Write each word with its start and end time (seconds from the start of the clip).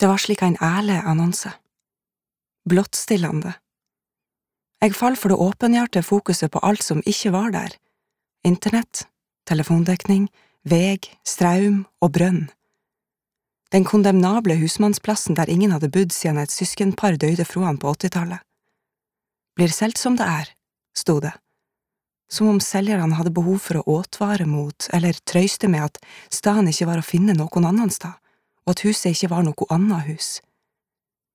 Det 0.00 0.08
var 0.08 0.16
slik 0.16 0.42
en 0.42 0.56
ærlig 0.64 0.96
annonse. 1.04 1.50
Blottstillende. 2.68 3.52
Jeg 4.80 4.94
fall 4.96 5.16
for 5.16 5.28
det 5.28 5.36
åpenhjerte 5.44 6.02
fokuset 6.02 6.50
på 6.52 6.62
alt 6.64 6.82
som 6.82 7.02
ikke 7.04 7.34
var 7.34 7.52
der. 7.52 7.74
Internett, 8.48 9.04
telefondekning, 9.44 10.30
veg, 10.64 11.04
straum 11.28 11.84
og 12.00 12.14
brønn. 12.16 12.48
Den 13.72 13.84
kondemnable 13.84 14.56
husmannsplassen 14.56 15.36
der 15.36 15.52
ingen 15.52 15.76
hadde 15.76 15.92
bodd 15.92 16.16
siden 16.16 16.40
et 16.40 16.50
søskenpar 16.54 17.20
døde 17.20 17.44
fra 17.44 17.68
han 17.68 17.78
på 17.78 17.92
åttitallet. 17.92 18.40
Blir 19.54 19.68
solgt 19.68 20.00
som 20.00 20.16
det 20.16 20.26
er, 20.26 20.56
sto 20.96 21.20
det 21.20 21.36
som 22.30 22.46
om 22.46 22.60
selgerne 22.62 23.16
hadde 23.18 23.34
behov 23.34 23.58
for 23.64 23.80
å 23.80 23.98
åtvare 23.98 24.46
mot 24.46 24.86
eller 24.94 25.18
trøyste 25.26 25.68
med 25.68 25.88
at 25.88 25.98
staden 26.30 26.70
ikke 26.70 26.86
var 26.86 27.02
å 27.02 27.06
finne 27.06 27.34
noen 27.34 27.66
annen 27.66 27.90
sted, 27.90 28.14
og 28.70 28.76
at 28.76 28.84
huset 28.86 29.10
ikke 29.10 29.32
var 29.32 29.42
noe 29.42 29.66
annet 29.74 30.06
hus. 30.06 30.28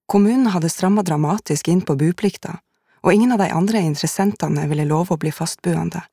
Kommunen 0.08 0.48
hadde 0.54 0.72
strammet 0.72 1.08
dramatisk 1.10 1.68
inn 1.68 1.82
på 1.84 1.98
buplikta, 2.00 2.62
og 3.04 3.12
ingen 3.12 3.34
av 3.36 3.42
de 3.44 3.50
andre 3.52 3.82
interessentene 3.84 4.64
ville 4.72 4.86
love 4.88 5.12
å 5.14 5.20
bli 5.20 5.34
fastboende. 5.36 6.06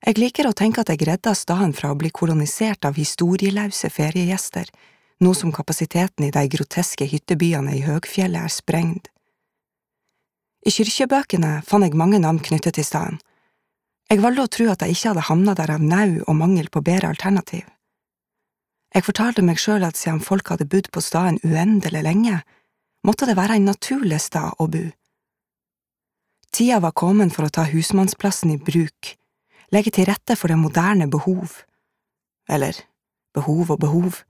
Jeg 0.00 0.16
liker 0.16 0.48
å 0.48 0.56
tenke 0.56 0.80
at 0.80 0.88
jeg 0.88 1.04
redda 1.04 1.34
staden 1.36 1.74
fra 1.76 1.90
å 1.92 1.98
bli 2.00 2.08
kolonisert 2.08 2.86
av 2.88 2.96
historieløse 2.96 3.90
feriegjester, 3.92 4.70
nå 5.20 5.34
som 5.36 5.52
kapasiteten 5.52 6.24
i 6.24 6.32
de 6.32 6.46
groteske 6.48 7.04
hyttebyene 7.04 7.74
i 7.76 7.82
høgfjellet 7.84 8.40
er 8.40 8.54
sprengt. 8.54 9.10
I 10.64 10.72
kyrkjebøkene 10.72 11.58
fant 11.68 11.84
jeg 11.84 11.98
mange 11.98 12.22
navn 12.22 12.40
knyttet 12.40 12.78
til 12.78 12.88
staden, 12.88 13.20
jeg 14.10 14.24
valgte 14.24 14.42
å 14.42 14.50
tro 14.50 14.64
at 14.72 14.80
jeg 14.82 14.96
ikke 14.96 15.12
hadde 15.12 15.26
havnet 15.28 15.60
der 15.60 15.70
av 15.76 15.84
nau 15.84 16.16
og 16.24 16.34
mangel 16.34 16.72
på 16.72 16.80
bedre 16.82 17.12
alternativ. 17.12 17.68
Jeg 18.94 19.06
fortalte 19.06 19.44
meg 19.46 19.60
sjøl 19.62 19.84
at 19.86 19.98
siden 19.98 20.22
folk 20.24 20.50
hadde 20.50 20.66
bodd 20.70 20.90
på 20.90 21.02
staden 21.04 21.38
uendelig 21.46 22.02
lenge, 22.02 22.40
måtte 23.06 23.28
det 23.28 23.36
være 23.38 23.58
en 23.58 23.68
naturlig 23.70 24.18
stad 24.20 24.58
å 24.58 24.66
bo. 24.70 24.88
Tida 26.50 26.80
var 26.82 26.96
kommet 26.98 27.32
for 27.36 27.46
å 27.46 27.52
ta 27.54 27.64
husmannsplassen 27.70 28.50
i 28.56 28.58
bruk, 28.58 29.14
legge 29.70 29.94
til 29.94 30.08
rette 30.10 30.34
for 30.36 30.50
det 30.50 30.58
moderne 30.58 31.06
behov. 31.10 31.60
Eller, 32.50 32.74
behov 33.34 33.70
og 33.70 33.78
behov. 33.84 34.24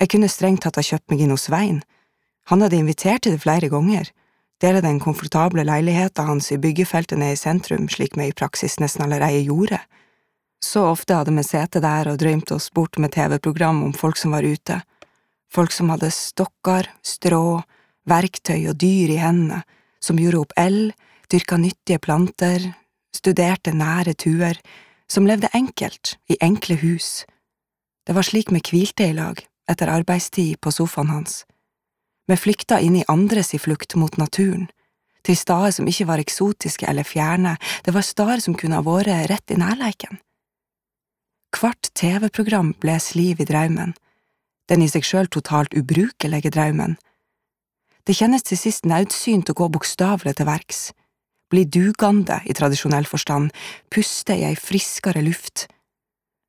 Jeg 0.00 0.14
kunne 0.14 0.32
strengt 0.32 0.64
tatt 0.64 0.80
ha 0.80 0.86
kjøpt 0.86 1.12
meg 1.12 1.20
inn 1.20 1.34
hos 1.34 1.50
Svein. 1.50 1.82
Han 2.48 2.64
hadde 2.64 2.80
invitert 2.80 3.26
til 3.26 3.36
det 3.36 3.44
flere 3.44 3.68
ganger 3.68 4.08
dele 4.62 4.80
den 4.80 5.00
komfortable 5.02 5.64
leiligheta 5.66 6.22
hans 6.22 6.52
i 6.54 6.58
byggefeltet 6.58 7.18
nede 7.18 7.34
i 7.34 7.40
sentrum, 7.40 7.88
slik 7.90 8.16
vi 8.16 8.28
i 8.30 8.36
praksis 8.36 8.78
nesten 8.80 9.06
allerede 9.06 9.42
gjorde. 9.42 9.80
Så 10.62 10.84
ofte 10.86 11.18
hadde 11.18 11.34
vi 11.34 11.44
sittet 11.44 11.82
der 11.82 12.08
og 12.12 12.20
drømt 12.22 12.52
oss 12.54 12.70
bort 12.70 12.98
med 13.02 13.12
TV-program 13.16 13.82
om 13.82 13.92
folk 13.92 14.16
som 14.20 14.34
var 14.36 14.46
ute, 14.46 14.80
folk 15.52 15.74
som 15.74 15.90
hadde 15.92 16.12
stokker, 16.14 16.88
strå, 17.02 17.62
verktøy 18.08 18.68
og 18.70 18.78
dyr 18.80 19.12
i 19.16 19.18
hendene, 19.20 19.62
som 20.02 20.18
gjorde 20.18 20.44
opp 20.44 20.56
eld, 20.58 20.92
dyrka 21.30 21.58
nyttige 21.58 22.00
planter, 22.02 22.72
studerte 23.14 23.74
nære 23.74 24.14
tuer, 24.14 24.58
som 25.10 25.26
levde 25.28 25.50
enkelt, 25.54 26.16
i 26.30 26.38
enkle 26.40 26.78
hus. 26.80 27.24
Det 28.06 28.14
var 28.16 28.26
slik 28.26 28.50
vi 28.54 28.62
hvilte 28.62 29.10
i 29.10 29.16
lag, 29.18 29.42
etter 29.70 29.90
arbeidstid 29.92 30.58
på 30.62 30.72
sofaen 30.74 31.12
hans 31.12 31.42
vi 32.32 32.36
flykta 32.36 32.80
inn 32.80 32.96
i 32.96 33.04
andres 33.08 33.52
i 33.54 33.60
flukt 33.60 33.94
mot 34.00 34.16
naturen, 34.16 34.68
til 35.26 35.36
steder 35.38 35.74
som 35.74 35.88
ikke 35.88 36.08
var 36.08 36.22
eksotiske 36.22 36.86
eller 36.88 37.06
fjerne, 37.06 37.56
det 37.84 37.94
var 37.94 38.06
steder 38.06 38.42
som 38.42 38.56
kunne 38.58 38.78
ha 38.78 38.86
vært 38.86 39.30
rett 39.30 39.54
i 39.54 39.58
nærleiken. 39.60 40.18
Hvert 41.52 41.90
TV-program 41.98 42.72
bles 42.80 43.12
liv 43.14 43.40
i 43.40 43.46
draumen, 43.48 43.94
den 44.68 44.82
i 44.82 44.88
seg 44.88 45.04
sjøl 45.06 45.28
totalt 45.28 45.74
ubrukelige 45.76 46.52
draumen. 46.54 46.96
Det 48.06 48.16
kjennes 48.18 48.42
til 48.42 48.58
sist 48.58 48.88
naudsynt 48.88 49.52
å 49.52 49.56
gå 49.58 49.68
bokstavelig 49.70 50.34
til 50.38 50.48
verks, 50.48 50.80
bli 51.52 51.66
dugande 51.68 52.40
i 52.48 52.56
tradisjonell 52.56 53.06
forstand, 53.06 53.52
puste 53.92 54.34
i 54.34 54.46
ei 54.48 54.56
friskere 54.56 55.22
luft. 55.22 55.68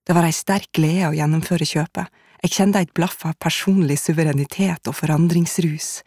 Det 0.07 0.15
var 0.15 0.25
ei 0.25 0.35
sterk 0.35 0.71
glede 0.75 1.11
å 1.11 1.17
gjennomføre 1.17 1.67
kjøpet 1.67 2.23
jeg 2.43 2.51
kjente 2.57 2.81
et 2.83 2.91
blaff 2.91 3.21
av 3.23 3.37
personlig 3.39 3.95
suverenitet 4.01 4.89
og 4.91 4.97
forandringsrus. 4.97 6.03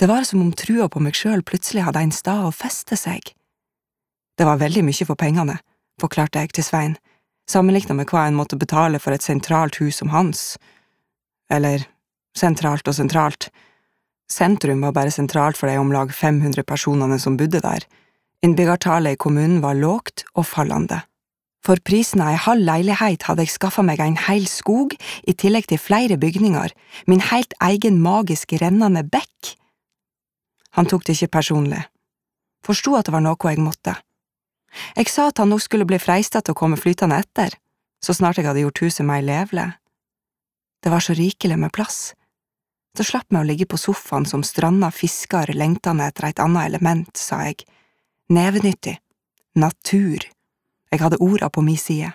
Det 0.00 0.08
var 0.08 0.24
som 0.24 0.40
om 0.40 0.52
trua 0.56 0.88
på 0.88 1.02
meg 1.04 1.16
sjøl 1.18 1.42
plutselig 1.44 1.84
hadde 1.84 2.00
en 2.00 2.14
stad 2.14 2.46
å 2.46 2.54
feste 2.56 2.96
seg. 2.96 3.34
Det 4.38 4.46
var 4.48 4.62
veldig 4.62 4.84
mye 4.86 5.04
for 5.04 5.18
pengene, 5.20 5.58
forklarte 6.00 6.40
jeg 6.40 6.54
til 6.56 6.64
Svein, 6.64 6.94
sammenlignet 7.50 7.96
med 7.96 8.10
hva 8.10 8.26
en 8.28 8.38
måtte 8.38 8.58
betale 8.58 9.00
for 9.02 9.14
et 9.14 9.24
sentralt 9.24 9.78
hus 9.82 10.00
som 10.00 10.12
hans. 10.14 10.56
Eller, 11.52 11.86
sentralt 12.38 12.88
og 12.88 12.96
sentralt. 12.96 13.50
Sentrum 14.32 14.84
var 14.86 14.94
bare 14.96 15.12
sentralt 15.12 15.58
for 15.58 15.68
de 15.68 15.78
om 15.80 15.92
lag 15.92 16.12
500 16.14 16.64
personene 16.64 17.18
som 17.20 17.36
bodde 17.36 17.60
der. 17.60 17.84
Innbyggertallet 18.42 19.16
i 19.16 19.20
kommunen 19.20 19.60
var 19.62 19.78
lågt 19.78 20.24
og 20.34 20.46
fallende. 20.48 21.02
For 21.62 21.78
prisen 21.86 22.22
av 22.24 22.32
ei 22.32 22.40
halv 22.42 22.64
leilighet 22.66 23.28
hadde 23.28 23.44
jeg 23.44 23.54
skaffa 23.54 23.84
meg 23.86 24.00
en 24.02 24.18
hel 24.18 24.48
skog, 24.50 24.96
i 25.22 25.34
tillegg 25.38 25.68
til 25.70 25.78
flere 25.78 26.18
bygninger, 26.18 26.72
min 27.06 27.22
helt 27.30 27.54
egen 27.62 28.00
magisk 28.02 28.56
rennende 28.58 29.04
bekk. 29.06 29.54
Han 30.74 30.88
tok 30.90 31.06
det 31.06 31.14
ikke 31.14 31.36
personlig, 31.38 31.84
forsto 32.66 32.96
at 32.98 33.06
det 33.06 33.14
var 33.14 33.22
noe 33.22 33.52
jeg 33.52 33.62
måtte. 33.62 33.94
Jeg 34.96 35.10
sa 35.12 35.28
at 35.28 35.40
han 35.42 35.52
nok 35.52 35.62
skulle 35.64 35.86
bli 35.88 35.98
freista 36.00 36.40
til 36.40 36.54
å 36.54 36.58
komme 36.58 36.80
flytende 36.80 37.18
etter, 37.22 37.54
så 38.02 38.14
snart 38.16 38.38
jeg 38.38 38.48
hadde 38.48 38.64
gjort 38.64 38.82
huset 38.84 39.06
meg 39.06 39.24
levelig. 39.26 39.70
Det 40.82 40.90
var 40.90 41.04
så 41.04 41.14
rikelig 41.14 41.58
med 41.60 41.72
plass. 41.74 42.14
Så 42.96 43.06
slapp 43.08 43.30
meg 43.32 43.44
å 43.44 43.48
ligge 43.48 43.68
på 43.70 43.78
sofaen 43.80 44.26
som 44.28 44.42
stranda 44.44 44.90
fisker 44.92 45.54
lengtende 45.56 46.08
etter 46.10 46.28
et 46.28 46.42
annet 46.42 46.68
element, 46.72 47.12
sa 47.16 47.44
jeg. 47.46 47.62
Nevenyttig. 48.32 48.98
Natur. 49.54 50.26
Jeg 50.92 51.00
hadde 51.00 51.20
orda 51.24 51.48
på 51.52 51.64
mi 51.64 51.76
side. 51.80 52.10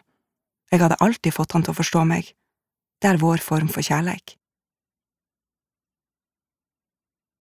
Jeg 0.72 0.81
hadde 0.81 1.00
alltid 1.01 1.34
fått 1.34 1.56
han 1.56 1.63
til 1.66 1.74
å 1.74 1.79
forstå 1.79 2.03
meg. 2.09 2.34
Det 3.01 3.09
er 3.09 3.22
vår 3.22 3.41
form 3.41 3.69
for 3.72 3.85
kjærleik. 3.85 4.35